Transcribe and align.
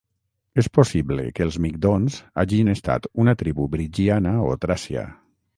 És 0.61 0.69
possible 0.77 1.25
que 1.39 1.45
els 1.49 1.59
migdons 1.65 2.17
hagin 2.45 2.73
estat 2.75 3.07
una 3.25 3.39
tribu 3.43 3.71
brigiana 3.77 4.37
o 4.51 4.53
tràcia. 4.65 5.07